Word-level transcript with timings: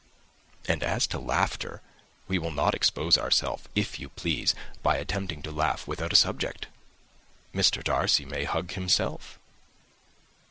And 0.67 0.81
as 0.81 1.05
to 1.05 1.19
laughter, 1.19 1.83
we 2.27 2.39
will 2.39 2.49
not 2.49 2.73
expose 2.73 3.19
ourselves, 3.19 3.65
if 3.75 3.99
you 3.99 4.09
please, 4.09 4.55
by 4.81 4.97
attempting 4.97 5.43
to 5.43 5.51
laugh 5.51 5.87
without 5.87 6.11
a 6.11 6.15
subject. 6.15 6.65
Mr. 7.53 7.83
Darcy 7.83 8.25
may 8.25 8.45
hug 8.45 8.71
himself." 8.71 9.37